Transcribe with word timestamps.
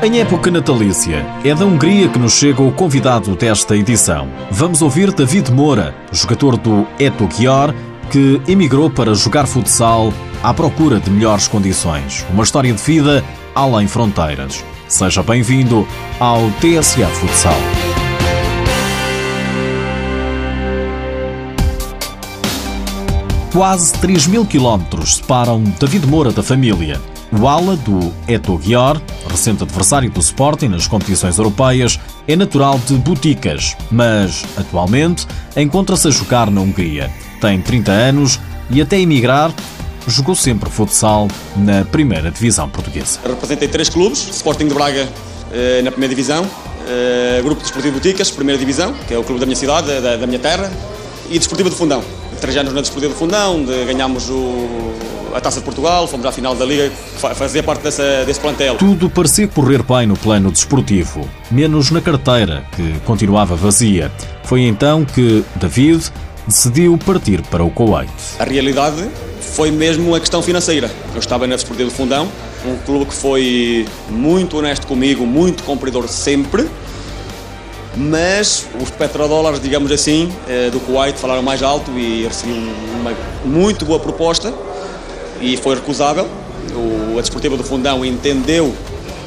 Em 0.00 0.20
época 0.20 0.48
natalícia, 0.48 1.26
é 1.44 1.52
da 1.52 1.66
Hungria 1.66 2.08
que 2.08 2.20
nos 2.20 2.34
chega 2.34 2.62
o 2.62 2.70
convidado 2.70 3.34
desta 3.34 3.76
edição. 3.76 4.28
Vamos 4.48 4.80
ouvir 4.80 5.12
David 5.12 5.50
Moura, 5.50 5.92
jogador 6.12 6.56
do 6.56 6.86
Eto 7.00 7.28
Gior, 7.36 7.74
que 8.08 8.40
emigrou 8.46 8.88
para 8.88 9.12
jogar 9.12 9.48
futsal 9.48 10.12
à 10.40 10.54
procura 10.54 11.00
de 11.00 11.10
melhores 11.10 11.48
condições. 11.48 12.24
Uma 12.30 12.44
história 12.44 12.72
de 12.72 12.80
vida 12.80 13.24
além 13.56 13.88
fronteiras. 13.88 14.64
Seja 14.86 15.20
bem-vindo 15.20 15.84
ao 16.20 16.48
TSA 16.60 17.08
Futsal. 17.08 17.58
Quase 23.52 23.94
3 23.94 24.28
mil 24.28 24.46
quilómetros 24.46 25.16
separam 25.16 25.60
David 25.80 26.06
Moura 26.06 26.30
da 26.30 26.42
família. 26.42 27.00
O 27.30 27.46
ala 27.46 27.76
do 27.76 28.12
Eto 28.26 28.58
Gior, 28.62 29.00
recente 29.28 29.62
adversário 29.62 30.10
do 30.10 30.20
Sporting 30.20 30.68
nas 30.68 30.86
competições 30.86 31.36
europeias, 31.36 32.00
é 32.26 32.34
natural 32.34 32.80
de 32.86 32.94
Boticas, 32.94 33.76
mas 33.90 34.44
atualmente 34.56 35.26
encontra-se 35.56 36.08
a 36.08 36.10
jogar 36.10 36.50
na 36.50 36.62
Hungria. 36.62 37.10
Tem 37.40 37.60
30 37.60 37.92
anos 37.92 38.40
e 38.70 38.80
até 38.80 38.98
emigrar 38.98 39.52
jogou 40.06 40.34
sempre 40.34 40.70
futsal 40.70 41.28
na 41.54 41.84
primeira 41.84 42.30
divisão 42.30 42.68
portuguesa. 42.68 43.20
Representei 43.22 43.68
três 43.68 43.90
clubes, 43.90 44.26
Sporting 44.30 44.68
de 44.68 44.74
Braga 44.74 45.06
eh, 45.52 45.82
na 45.82 45.90
primeira 45.90 46.14
divisão, 46.14 46.48
eh, 46.88 47.40
Grupo 47.44 47.60
Desportivo 47.60 47.94
Boticas, 47.94 48.30
primeira 48.30 48.58
divisão, 48.58 48.94
que 49.06 49.12
é 49.12 49.18
o 49.18 49.22
clube 49.22 49.38
da 49.38 49.46
minha 49.46 49.56
cidade, 49.56 49.88
da, 50.00 50.26
minha 50.26 50.38
terra, 50.38 50.72
e 51.30 51.38
Desportivo 51.38 51.68
de 51.68 51.76
Fundão. 51.76 52.02
Três 52.40 52.56
anos 52.56 52.72
na 52.72 52.80
Desportivo 52.80 53.12
de 53.12 53.18
Fundão, 53.18 53.64
de, 53.64 53.84
ganhámos 53.84 54.30
o, 54.30 54.94
a 55.34 55.40
Taça 55.40 55.58
de 55.58 55.64
Portugal, 55.64 56.06
fomos 56.06 56.24
à 56.24 56.32
final 56.32 56.54
da 56.54 56.64
Liga, 56.64 56.90
fazia 57.34 57.62
parte 57.62 57.82
dessa, 57.82 58.24
desse 58.24 58.40
plantel. 58.40 58.76
Tudo 58.76 59.10
parecia 59.10 59.48
correr 59.48 59.82
bem 59.82 60.06
no 60.06 60.16
plano 60.16 60.50
desportivo, 60.50 61.28
menos 61.50 61.90
na 61.90 62.00
carteira, 62.00 62.64
que 62.76 63.00
continuava 63.04 63.56
vazia. 63.56 64.10
Foi 64.44 64.62
então 64.62 65.04
que 65.04 65.44
David 65.56 66.10
decidiu 66.46 66.96
partir 66.96 67.42
para 67.42 67.62
o 67.62 67.70
Kuwait. 67.70 68.10
A 68.38 68.44
realidade 68.44 69.08
foi 69.40 69.70
mesmo 69.70 70.14
a 70.14 70.20
questão 70.20 70.40
financeira. 70.40 70.90
Eu 71.12 71.18
estava 71.18 71.46
na 71.46 71.56
Desportivo 71.56 71.90
de 71.90 71.96
Fundão, 71.96 72.28
um 72.64 72.76
clube 72.86 73.06
que 73.06 73.14
foi 73.14 73.86
muito 74.08 74.56
honesto 74.58 74.86
comigo, 74.86 75.26
muito 75.26 75.62
cumpridor 75.64 76.08
sempre, 76.08 76.68
mas 77.98 78.66
os 78.80 78.90
petrodólares, 78.90 79.60
digamos 79.60 79.90
assim, 79.90 80.32
eh, 80.48 80.70
do 80.70 80.78
Kuwait 80.78 81.18
falaram 81.18 81.42
mais 81.42 81.62
alto 81.62 81.90
e 81.98 82.24
recebi 82.24 82.52
uma 83.00 83.12
muito 83.44 83.84
boa 83.84 83.98
proposta 83.98 84.54
e 85.40 85.56
foi 85.56 85.74
recusável. 85.74 86.26
O, 86.74 87.18
a 87.18 87.20
Desportiva 87.20 87.56
do 87.56 87.64
Fundão 87.64 88.04
entendeu 88.04 88.72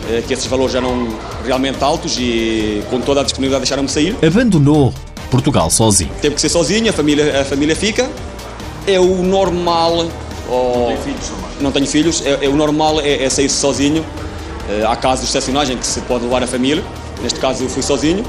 eh, 0.09 0.23
que 0.25 0.33
esses 0.33 0.45
valores 0.45 0.73
eram 0.73 1.09
realmente 1.45 1.83
altos 1.83 2.17
e 2.17 2.81
com 2.89 3.02
toda 3.02 3.19
a 3.19 3.23
disponibilidade 3.23 3.64
deixaram-me 3.64 3.89
sair. 3.89 4.16
Abandonou 4.25 4.94
Portugal 5.30 5.69
sozinho. 5.69 6.11
Teve 6.22 6.36
que 6.36 6.42
ser 6.42 6.49
sozinho, 6.49 6.89
a 6.89 6.94
família, 6.94 7.42
a 7.42 7.45
família 7.45 7.75
fica. 7.75 8.09
É 8.88 8.99
o 8.99 9.22
normal. 9.22 10.08
Oh, 10.49 10.53
não 10.53 10.86
tenho 10.86 11.02
filhos. 11.02 11.31
Não 11.59 11.72
tenho 11.72 11.88
filhos. 11.88 12.25
É, 12.25 12.45
é 12.45 12.47
o 12.47 12.55
normal 12.55 13.02
é, 13.02 13.23
é 13.23 13.30
sair 13.30 13.49
sozinho. 13.49 14.05
É, 14.69 14.86
há 14.86 14.95
casos 14.95 15.27
excepcionais 15.27 15.69
em 15.69 15.77
que 15.77 15.86
se 15.86 15.99
pode 16.02 16.23
levar 16.23 16.42
a 16.42 16.47
família. 16.47 16.83
Neste 17.22 17.39
caso 17.39 17.64
eu 17.64 17.69
fui 17.69 17.83
sozinho 17.83 18.23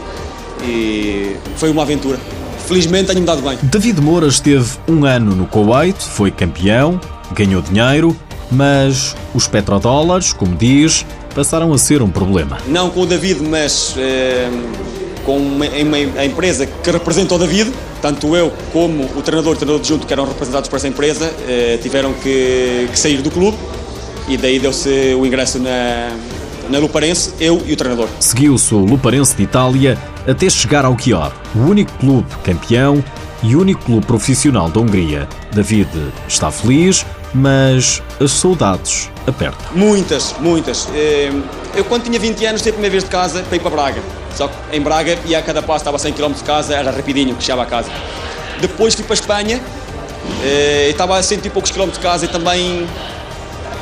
e 0.65 1.37
foi 1.57 1.71
uma 1.71 1.83
aventura. 1.83 2.19
Felizmente 2.67 3.07
tenho-me 3.07 3.27
dado 3.27 3.43
bem. 3.43 3.59
David 3.63 4.01
Moura 4.01 4.29
esteve 4.29 4.79
um 4.89 5.05
ano 5.05 5.35
no 5.35 5.47
Kuwait, 5.47 6.01
foi 6.01 6.31
campeão, 6.31 7.01
ganhou 7.33 7.61
dinheiro, 7.61 8.17
mas 8.51 9.17
os 9.35 9.47
petrodólares, 9.49 10.33
como 10.33 10.55
diz, 10.55 11.05
passaram 11.35 11.73
a 11.73 11.79
ser 11.79 12.03
um 12.03 12.11
problema. 12.11 12.59
Não 12.67 12.91
com 12.91 13.01
o 13.01 13.07
David, 13.07 13.43
mas 13.43 13.95
é, 13.99 14.49
com 15.25 15.37
uma, 15.37 15.67
uma, 15.67 15.97
a 16.21 16.25
empresa 16.25 16.67
que 16.67 16.91
representa 16.91 17.35
o 17.35 17.39
David, 17.39 17.73
tanto 18.01 18.37
eu 18.37 18.53
como 18.73 19.05
o 19.17 19.23
treinador 19.23 19.53
e 19.53 19.57
o 19.57 19.59
treinador 19.59 19.81
adjunto 19.81 20.07
que 20.07 20.13
eram 20.13 20.27
representados 20.27 20.69
por 20.69 20.77
essa 20.77 20.89
empresa, 20.89 21.33
eh, 21.49 21.79
tiveram 21.83 22.13
que, 22.15 22.89
que, 22.91 22.99
sair 22.99 23.23
do 23.23 23.31
clube 23.31 23.57
e 24.29 24.37
daí 24.37 24.59
deu-se 24.59 25.15
o 25.15 25.25
ingresso 25.25 25.59
na, 25.59 26.11
na 26.73 26.79
Luparense, 26.79 27.35
eu 27.39 27.63
e 27.67 27.75
o 27.75 27.77
treinador. 27.77 28.09
Seguiu-se 28.19 28.75
o 28.75 28.79
Luparense 28.79 29.37
de 29.37 29.43
Itália 29.43 29.99
até 30.27 30.49
chegar 30.49 30.87
ao 30.87 30.99
Chior, 30.99 31.31
o 31.55 31.59
único 31.59 31.93
clube 31.99 32.27
campeão 32.43 33.05
e 33.43 33.55
único 33.55 33.85
clube 33.85 34.07
profissional 34.07 34.71
da 34.71 34.81
Hungria. 34.81 35.29
David 35.53 35.91
está 36.27 36.51
feliz, 36.51 37.05
mas 37.35 38.03
as 38.19 38.31
saudades 38.31 39.11
apertam. 39.27 39.61
Muitas, 39.75 40.35
muitas. 40.41 40.89
Eh, 40.95 41.31
eu 41.77 41.85
quando 41.85 42.05
tinha 42.05 42.19
20 42.19 42.47
anos, 42.47 42.63
a 42.63 42.65
primeira 42.73 42.91
vez 42.91 43.05
de 43.05 43.11
casa 43.11 43.43
para 43.43 43.57
ir 43.57 43.61
para 43.61 43.71
Braga. 43.71 44.03
Só 44.35 44.49
que 44.49 44.55
em 44.75 44.81
Braga 44.81 45.19
e 45.27 45.35
a 45.35 45.43
cada 45.43 45.61
passo 45.61 45.81
estava 45.81 45.99
a 45.99 46.01
100 46.01 46.15
km 46.15 46.33
de 46.33 46.45
casa, 46.45 46.75
era 46.75 46.91
rapidinho 46.91 47.35
que 47.35 47.43
chegava 47.43 47.65
a 47.65 47.67
casa. 47.67 47.91
Depois 48.63 48.95
fui 48.95 49.05
para 49.05 49.13
a 49.13 49.21
Espanha, 49.21 49.61
eh, 50.43 50.89
estava 50.89 51.19
a 51.19 51.23
100 51.23 51.41
e 51.45 51.51
poucos 51.51 51.71
quilómetros 51.71 52.01
de 52.01 52.09
casa 52.09 52.25
e 52.25 52.29
também 52.29 52.87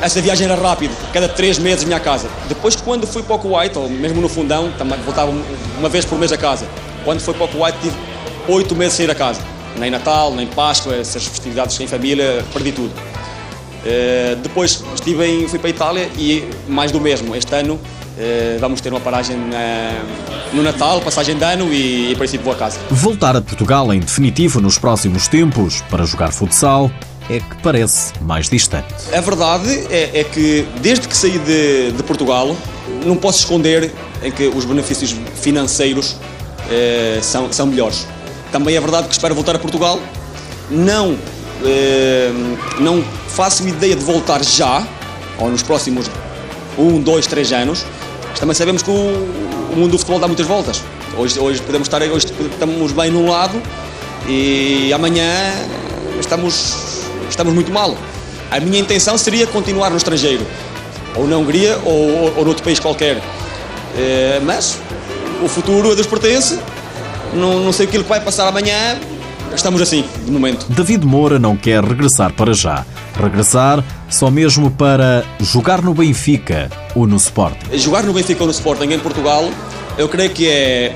essa 0.01 0.19
viagem 0.19 0.47
era 0.47 0.55
rápida, 0.55 0.93
cada 1.13 1.29
3 1.29 1.59
meses 1.59 1.83
vinha 1.83 1.97
a 1.97 1.99
casa. 1.99 2.27
Depois 2.49 2.75
quando 2.75 3.05
fui 3.05 3.21
para 3.21 3.35
o 3.35 3.39
Kuwait, 3.39 3.77
ou 3.77 3.87
mesmo 3.87 4.19
no 4.19 4.27
fundão, 4.27 4.71
voltava 5.05 5.31
uma 5.77 5.89
vez 5.89 6.05
por 6.05 6.17
mês 6.17 6.31
a 6.31 6.37
casa. 6.37 6.67
Quando 7.05 7.19
fui 7.19 7.33
para 7.33 7.45
o 7.45 7.47
Kuwait 7.47 7.77
tive 7.79 7.95
8 8.47 8.75
meses 8.75 8.93
sem 8.93 9.05
ir 9.05 9.11
a 9.11 9.15
casa. 9.15 9.41
Nem 9.77 9.89
Natal, 9.91 10.33
nem 10.33 10.47
Páscoa, 10.47 10.95
essas 10.95 11.25
festividades 11.25 11.79
em 11.79 11.87
família, 11.87 12.43
perdi 12.51 12.71
tudo. 12.71 12.91
Uh, 12.91 14.35
depois 14.37 14.83
estive 14.93 15.25
em, 15.25 15.47
fui 15.47 15.57
para 15.57 15.69
a 15.69 15.71
Itália 15.71 16.09
e 16.17 16.47
mais 16.67 16.91
do 16.91 16.99
mesmo. 16.99 17.35
Este 17.35 17.53
ano 17.55 17.75
uh, 17.75 18.59
vamos 18.59 18.81
ter 18.81 18.89
uma 18.89 18.99
paragem 18.99 19.37
na, 19.37 20.03
no 20.53 20.61
Natal, 20.61 20.99
passagem 21.01 21.37
de 21.37 21.43
ano 21.43 21.71
e, 21.71 22.11
em 22.11 22.15
princípio 22.15 22.43
vou 22.43 22.53
a 22.53 22.57
casa. 22.57 22.79
Voltar 22.89 23.35
a 23.35 23.41
Portugal 23.41 23.93
em 23.93 23.99
definitivo 23.99 24.59
nos 24.59 24.77
próximos 24.77 25.27
tempos 25.27 25.81
para 25.89 26.05
jogar 26.05 26.31
futsal 26.31 26.91
é 27.31 27.39
que 27.39 27.55
parece 27.63 28.11
mais 28.21 28.49
distante. 28.49 28.93
A 29.15 29.21
verdade 29.21 29.87
é, 29.89 30.19
é 30.19 30.23
que 30.23 30.67
desde 30.81 31.07
que 31.07 31.15
saí 31.15 31.39
de, 31.39 31.91
de, 31.93 32.03
Portugal 32.03 32.55
não 33.05 33.15
posso 33.15 33.39
esconder 33.39 33.91
em 34.21 34.31
que 34.31 34.47
os 34.47 34.65
benefícios 34.65 35.15
financeiros 35.35 36.17
eh, 36.69 37.19
são, 37.21 37.51
são 37.51 37.67
melhores. 37.67 38.05
Também 38.51 38.75
é 38.75 38.81
verdade 38.81 39.07
que 39.07 39.13
espero 39.13 39.33
voltar 39.33 39.55
a 39.55 39.59
Portugal. 39.59 39.97
Não, 40.69 41.17
eh, 41.65 42.31
não 42.79 43.01
faço 43.29 43.65
ideia 43.65 43.95
de 43.95 44.03
voltar 44.03 44.43
já, 44.43 44.85
ou 45.39 45.49
nos 45.49 45.63
próximos 45.63 46.11
um, 46.77 47.01
dois, 47.01 47.27
três 47.27 47.53
anos. 47.53 47.85
Mas 48.29 48.39
também 48.39 48.55
sabemos 48.55 48.81
que 48.81 48.89
o, 48.89 48.93
o 48.93 49.75
mundo 49.75 49.91
do 49.91 49.97
futebol 49.97 50.19
dá 50.19 50.27
muitas 50.27 50.45
voltas. 50.45 50.83
Hoje, 51.17 51.39
hoje 51.39 51.61
podemos 51.61 51.87
estar 51.87 52.01
hoje 52.01 52.25
estamos 52.25 52.91
bem 52.93 53.11
num 53.11 53.29
lado 53.29 53.61
e 54.27 54.91
amanhã 54.93 55.25
estamos, 56.19 56.90
estamos 57.31 57.53
muito 57.53 57.71
mal. 57.71 57.97
A 58.49 58.59
minha 58.59 58.79
intenção 58.79 59.17
seria 59.17 59.47
continuar 59.47 59.89
no 59.89 59.97
estrangeiro, 59.97 60.45
ou 61.15 61.27
na 61.27 61.37
Hungria 61.37 61.79
ou, 61.83 62.37
ou 62.37 62.45
noutro 62.45 62.63
país 62.63 62.79
qualquer. 62.79 63.21
É, 63.97 64.39
mas 64.43 64.77
o 65.43 65.47
futuro 65.47 65.91
a 65.91 65.95
Deus 65.95 66.07
pertence, 66.07 66.59
não, 67.33 67.59
não 67.61 67.73
sei 67.73 67.85
o 67.85 67.89
que 67.89 67.97
vai 67.99 68.19
passar 68.19 68.47
amanhã, 68.47 68.97
estamos 69.55 69.81
assim, 69.81 70.05
de 70.25 70.31
momento. 70.31 70.65
David 70.69 71.05
Moura 71.05 71.39
não 71.39 71.55
quer 71.55 71.83
regressar 71.83 72.33
para 72.33 72.53
já. 72.53 72.85
Regressar 73.21 73.83
só 74.09 74.29
mesmo 74.29 74.71
para 74.71 75.23
jogar 75.39 75.81
no 75.81 75.93
Benfica 75.93 76.69
ou 76.95 77.07
no 77.07 77.17
Sporting? 77.17 77.77
Jogar 77.77 78.03
no 78.03 78.13
Benfica 78.13 78.41
ou 78.41 78.47
no 78.47 78.53
Sporting 78.53 78.91
em 78.91 78.99
Portugal, 78.99 79.49
eu 79.97 80.07
creio 80.07 80.29
que 80.31 80.47
é 80.47 80.95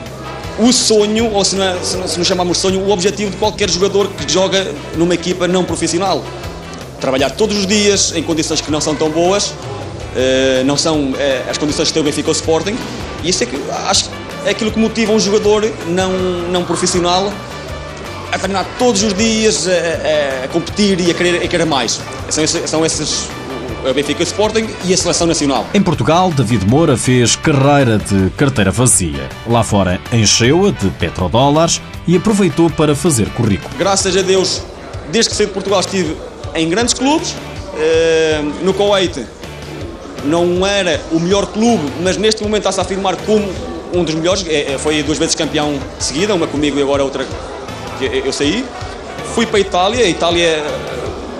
o 0.59 0.71
sonho, 0.71 1.31
ou 1.31 1.43
se 1.43 1.55
não, 1.55 1.83
se 1.83 1.97
não, 1.97 2.07
se 2.07 2.17
não 2.17 2.25
chamamos 2.25 2.57
sonho, 2.57 2.79
o 2.79 2.91
objetivo 2.91 3.31
de 3.31 3.37
qualquer 3.37 3.69
jogador 3.69 4.07
que 4.09 4.31
joga 4.31 4.71
numa 4.95 5.13
equipa 5.13 5.47
não 5.47 5.63
profissional. 5.63 6.23
Trabalhar 6.99 7.31
todos 7.31 7.57
os 7.57 7.67
dias 7.67 8.13
em 8.15 8.23
condições 8.23 8.61
que 8.61 8.71
não 8.71 8.79
são 8.79 8.95
tão 8.95 9.09
boas, 9.09 9.53
eh, 10.15 10.63
não 10.65 10.77
são 10.77 11.13
eh, 11.17 11.43
as 11.49 11.57
condições 11.57 11.89
que 11.89 11.93
tem 11.93 12.01
o 12.01 12.05
Benfica 12.05 12.29
ou 12.29 12.33
o 12.33 12.35
Sporting, 12.35 12.77
e 13.23 13.29
isso 13.29 13.43
é 13.43 13.45
que 13.45 13.59
acho 13.87 14.09
é 14.45 14.51
aquilo 14.51 14.71
que 14.71 14.79
motiva 14.79 15.11
um 15.11 15.19
jogador 15.19 15.69
não, 15.87 16.11
não 16.51 16.63
profissional 16.63 17.33
a 18.31 18.37
treinar 18.37 18.65
todos 18.77 19.01
os 19.01 19.13
dias, 19.13 19.67
a, 19.67 20.45
a 20.45 20.47
competir 20.49 20.99
e 20.99 21.09
a 21.09 21.13
querer, 21.13 21.43
a 21.43 21.47
querer 21.47 21.65
mais. 21.65 21.99
São, 22.29 22.45
são 22.45 22.85
esses 22.85 23.27
o 23.91 23.93
Benfica 23.93 24.23
Sporting 24.23 24.67
e 24.85 24.93
a 24.93 24.97
Seleção 24.97 25.27
Nacional. 25.27 25.65
Em 25.73 25.81
Portugal, 25.81 26.31
David 26.31 26.65
Moura 26.65 26.97
fez 26.97 27.35
carreira 27.35 27.97
de 27.97 28.29
carteira 28.31 28.71
vazia. 28.71 29.29
Lá 29.47 29.63
fora, 29.63 29.99
encheu-a 30.11 30.71
de 30.71 30.89
petrodólares 30.91 31.81
e 32.07 32.15
aproveitou 32.15 32.69
para 32.69 32.95
fazer 32.95 33.29
currículo. 33.29 33.69
Graças 33.77 34.15
a 34.17 34.21
Deus, 34.21 34.61
desde 35.11 35.29
que 35.29 35.37
saí 35.37 35.45
de 35.45 35.53
Portugal 35.53 35.79
estive 35.79 36.15
em 36.55 36.69
grandes 36.69 36.93
clubes. 36.93 37.35
Eh, 37.77 38.41
no 38.63 38.73
Kuwait 38.73 39.25
não 40.23 40.65
era 40.65 41.01
o 41.11 41.19
melhor 41.19 41.45
clube, 41.47 41.83
mas 42.01 42.17
neste 42.17 42.41
momento 42.41 42.59
está-se 42.59 42.79
a 42.79 42.83
afirmar 42.83 43.15
como 43.17 43.47
um 43.93 44.03
dos 44.03 44.15
melhores. 44.15 44.45
É, 44.47 44.73
é, 44.73 44.77
foi 44.77 45.03
duas 45.03 45.17
vezes 45.17 45.35
campeão 45.35 45.77
seguida, 45.99 46.33
uma 46.33 46.47
comigo 46.47 46.79
e 46.79 46.81
agora 46.81 47.03
outra 47.03 47.25
que 47.99 48.23
eu 48.25 48.33
saí. 48.33 48.65
Fui 49.33 49.45
para 49.45 49.57
a 49.57 49.61
Itália, 49.61 50.05
a 50.05 50.09
Itália 50.09 50.63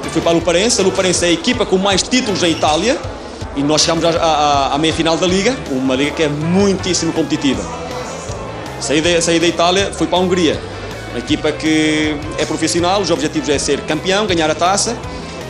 fui 0.10 0.22
para 0.22 0.32
a 0.32 0.34
Luparense, 0.34 0.82
a 0.82 0.84
Luparense 0.84 1.26
é 1.26 1.30
a 1.30 1.32
equipa 1.32 1.66
com 1.66 1.78
mais 1.78 2.02
títulos 2.02 2.44
em 2.44 2.52
Itália 2.52 2.98
e 3.56 3.64
nós 3.64 3.82
chegamos 3.82 4.04
à, 4.04 4.10
à, 4.10 4.76
à 4.76 4.78
meia-final 4.78 5.18
da 5.18 5.28
Liga, 5.28 5.56
uma 5.72 5.96
Liga 5.96 6.12
que 6.12 6.24
é 6.24 6.28
muitíssimo 6.28 7.14
competitiva. 7.14 7.64
Saí 8.80 9.02
da, 9.02 9.22
saí 9.22 9.40
da 9.40 9.48
Itália, 9.48 9.92
fui 9.94 10.08
para 10.08 10.18
a 10.18 10.22
Hungria, 10.22 10.60
uma 11.12 11.20
equipa 11.20 11.52
que 11.52 12.16
é 12.38 12.46
profissional, 12.46 13.02
os 13.02 13.10
objetivos 13.10 13.50
é 13.50 13.58
ser 13.58 13.82
campeão, 13.82 14.26
ganhar 14.28 14.50
a 14.50 14.56
taça 14.56 14.98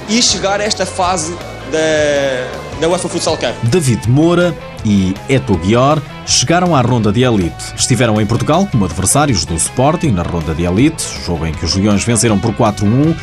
e 0.08 0.22
chegar 0.22 0.62
a 0.62 0.64
esta 0.64 0.86
fase 0.86 1.36
da, 1.72 2.80
da 2.80 2.88
UEFA 2.88 3.10
Futsal 3.10 3.38
Cup. 3.38 3.54
David 3.64 4.08
Moura 4.10 4.56
e 4.86 5.16
Eto 5.28 5.58
Guior 5.58 6.00
chegaram 6.26 6.76
à 6.76 6.82
ronda 6.82 7.12
de 7.12 7.24
elite. 7.24 7.74
Estiveram 7.76 8.20
em 8.22 8.26
Portugal 8.26 8.68
como 8.72 8.86
adversários 8.86 9.46
do 9.46 9.56
Sporting 9.56 10.12
na 10.12 10.24
ronda 10.24 10.54
de 10.54 10.64
elite, 10.64 11.04
jogo 11.26 11.46
em 11.46 11.54
que 11.54 11.66
os 11.66 11.76
Leões 11.76 12.04
venceram 12.04 12.38
por 12.40 12.54
4-1. 12.54 13.16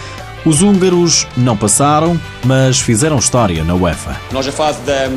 Os 0.44 0.60
húngaros 0.60 1.24
não 1.36 1.56
passaram, 1.56 2.20
mas 2.44 2.80
fizeram 2.80 3.16
história 3.16 3.62
na 3.62 3.76
UEFA. 3.76 4.20
Nós, 4.32 4.48
a 4.48 4.50
fase 4.50 4.80
da, 4.80 5.08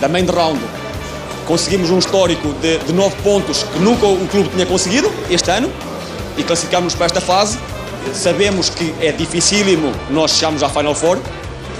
da 0.00 0.08
main 0.08 0.24
round, 0.24 0.58
conseguimos 1.46 1.90
um 1.90 1.98
histórico 1.98 2.50
de, 2.62 2.78
de 2.78 2.92
9 2.94 3.14
pontos 3.16 3.62
que 3.62 3.78
nunca 3.78 4.06
o 4.06 4.26
clube 4.28 4.48
tinha 4.48 4.64
conseguido 4.64 5.12
este 5.28 5.50
ano 5.50 5.70
e 6.38 6.42
classificámos 6.42 6.94
para 6.94 7.04
esta 7.04 7.20
fase. 7.20 7.58
Sabemos 8.14 8.70
que 8.70 8.94
é 9.02 9.12
dificílimo 9.12 9.92
nós 10.08 10.30
chegarmos 10.30 10.62
à 10.62 10.70
Final 10.70 10.94
Four. 10.94 11.18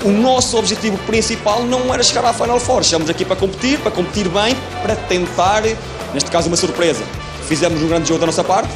O 0.05 0.11
nosso 0.11 0.59
objetivo 0.59 0.99
principal 1.07 1.63
não 1.63 1.95
era 1.95 2.03
chegar 2.03 2.27
à 2.27 2.35
Final 2.35 2.61
Four. 2.61 2.85
Chegamos 2.85 3.09
aqui 3.09 3.25
para 3.25 3.37
competir, 3.37 3.79
para 3.79 3.93
competir 3.93 4.29
bem, 4.29 4.55
para 4.83 4.95
tentar, 4.95 5.63
neste 6.13 6.31
caso, 6.31 6.49
uma 6.49 6.57
surpresa. 6.57 7.03
Fizemos 7.49 7.83
um 7.83 7.89
grande 7.89 8.07
jogo 8.09 8.21
da 8.21 8.27
nossa 8.27 8.45
parte. 8.45 8.69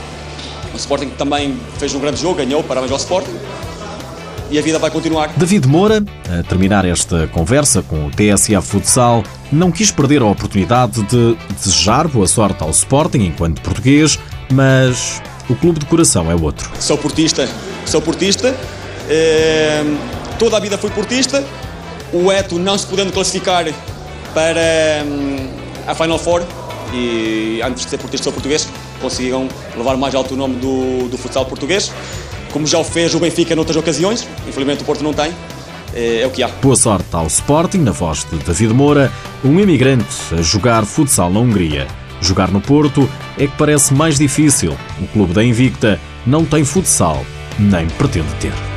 O 0.73 0.77
Sporting 0.79 1.11
também 1.11 1.61
fez 1.79 1.95
um 1.95 2.01
grande 2.01 2.23
jogo, 2.23 2.37
ganhou, 2.37 2.63
parabéns 2.63 2.91
ao 2.91 2.97
Sporting 2.97 3.37
e 4.51 4.59
a 4.59 4.63
vida 4.63 4.79
vai 4.79 4.91
continuar. 4.91 5.33
David 5.37 5.67
Moura, 5.67 6.05
a 6.29 6.43
terminar 6.43 6.85
esta 6.85 7.27
conversa 7.29 7.83
com 7.83 8.07
o 8.07 8.11
TSA 8.11 8.61
Futsal, 8.61 9.23
não 9.51 9.71
quis 9.71 9.91
perder 9.91 10.23
a 10.23 10.27
oportunidade 10.27 11.03
de 11.05 11.37
desejar 11.51 12.09
boa 12.09 12.27
sorte 12.27 12.63
ao 12.63 12.71
Sporting 12.71 13.19
enquanto 13.19 13.61
português, 13.63 14.19
mas 14.53 15.23
o 15.49 15.55
clube 15.55 15.81
de 15.81 15.87
coração 15.87 16.31
é 16.31 16.35
outro. 16.35 16.71
Sou 16.81 16.99
portista, 16.99 17.49
sou 17.87 18.01
portista, 18.01 18.55
eh, 19.09 19.83
toda 20.39 20.57
a 20.57 20.61
vida 20.61 20.77
fui 20.79 20.91
portista. 20.91 21.45
O 22.13 22.31
Eto 22.31 22.59
não 22.59 22.79
se 22.79 22.87
podendo 22.87 23.13
classificar 23.13 23.65
para 24.33 25.05
hum, 25.05 25.49
a 25.87 25.95
Final 25.95 26.19
Four 26.19 26.43
e 26.93 27.61
antes 27.63 27.85
de 27.85 27.91
ser 27.91 27.99
portista 27.99 28.25
sou 28.25 28.33
português, 28.33 28.69
conseguiram 29.01 29.49
levar 29.77 29.97
mais 29.97 30.15
alto 30.15 30.35
o 30.35 30.37
nome 30.37 30.57
do, 30.57 31.09
do 31.09 31.19
futsal 31.19 31.45
português 31.45 31.91
como 32.55 32.69
já 32.69 32.79
o 32.79 32.85
fez 32.85 33.13
o 33.17 33.19
Benfica 33.19 33.57
noutras 33.57 33.77
ocasiões. 33.77 34.27
Infelizmente 34.49 34.83
o 34.83 34.87
Porto 34.87 35.03
não 35.03 35.13
tem. 35.13 35.33
É, 35.93 36.21
é 36.21 36.27
o 36.27 36.31
que 36.31 36.41
há. 36.41 36.49
Boa 36.63 36.77
sorte 36.77 37.09
ao 37.11 37.27
Sporting, 37.27 37.79
na 37.79 37.91
voz 37.91 38.25
de 38.31 38.39
David 38.39 38.73
Moura, 38.73 39.13
um 39.45 39.59
imigrante 39.59 40.07
a 40.33 40.41
jogar 40.41 40.85
futsal 40.85 41.31
na 41.31 41.41
Hungria. 41.41 41.89
Jogar 42.21 42.53
no 42.53 42.61
Porto 42.61 43.11
é 43.37 43.49
que 43.49 43.57
parece 43.59 43.93
mais 43.93 44.19
difícil. 44.19 44.77
O 45.01 45.07
clube 45.09 45.35
da 45.35 45.43
Invicta 45.43 46.01
não 46.25 46.45
tem 46.45 46.65
futsal, 46.65 47.27
nem 47.59 47.89
pretende 47.89 48.33
ter. 48.41 48.74